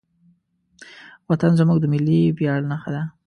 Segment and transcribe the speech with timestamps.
[1.29, 3.03] وطن زموږ د ملي ویاړ نښه ده.